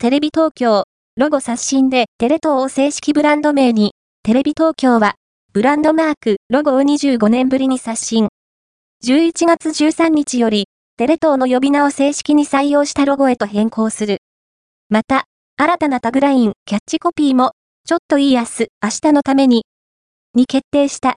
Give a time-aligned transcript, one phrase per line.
[0.00, 0.84] テレビ東京、
[1.16, 5.16] ロゴ刷新でテレ東を正式ブランド名に、テレビ東京は、
[5.52, 8.28] ブランドマーク、ロゴを25年ぶりに刷新。
[9.04, 10.66] 11月13日より、
[10.98, 14.18] テレ東の呼び名を正式に採用したロゴへと変更する。
[14.88, 15.24] また、
[15.56, 17.50] 新たなタグライン、キャッチコピーも、
[17.84, 19.64] ちょっといい明日、明日のために、
[20.32, 21.16] に決定した。